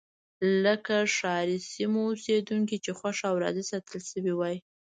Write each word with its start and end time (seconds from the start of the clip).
لکه 0.65 0.95
ښاري 1.15 1.57
سیمو 1.71 2.01
اوسېدونکي 2.09 2.77
چې 2.83 2.91
خوښ 2.99 3.17
او 3.29 3.35
راضي 3.43 3.63
ساتل 3.71 3.99
شوي 4.11 4.33
وای. 4.35 4.57